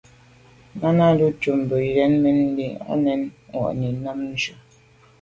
Náná 0.79 1.07
lùcúp 1.17 1.55
mbə̄ 1.61 1.77
jə̂nə̀ 1.93 2.13
mɛ́n 2.21 2.37
lî 2.55 2.67
à’ 2.75 2.77
cák 2.87 2.99
nɛ̂n 3.03 3.17
mwà’nì 3.53 3.87
á 3.93 4.01
nǎmjʉ́. 4.03 4.53